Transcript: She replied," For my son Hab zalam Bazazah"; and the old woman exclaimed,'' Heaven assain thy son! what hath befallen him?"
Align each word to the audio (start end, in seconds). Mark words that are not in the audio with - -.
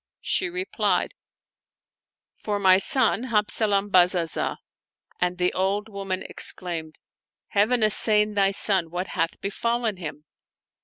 She 0.21 0.49
replied," 0.49 1.13
For 2.43 2.57
my 2.57 2.77
son 2.77 3.25
Hab 3.25 3.49
zalam 3.51 3.91
Bazazah"; 3.91 4.57
and 5.21 5.37
the 5.37 5.53
old 5.53 5.89
woman 5.89 6.23
exclaimed,'' 6.23 6.97
Heaven 7.49 7.83
assain 7.83 8.33
thy 8.33 8.49
son! 8.49 8.89
what 8.89 9.09
hath 9.09 9.39
befallen 9.41 9.97
him?" 9.97 10.25